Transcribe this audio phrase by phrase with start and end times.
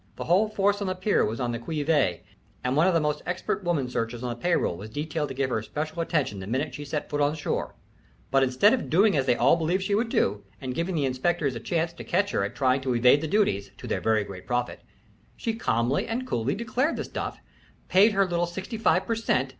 [0.15, 2.21] The whole force on the pier was on the qui vive,
[2.63, 5.35] and one of the most expert women searchers on the pay roll was detailed to
[5.35, 7.75] give her special attention the minute she set foot on shore;
[8.31, 11.53] but instead of doing as they all believed she would do, and giving the inspectors
[11.53, 14.47] a chance to catch her at trying to evade the duties, to their very great
[14.47, 14.79] profit,
[15.37, 17.37] she calmly and coolly declared the stuff,
[17.87, 19.49] paid her little sixty five per cent.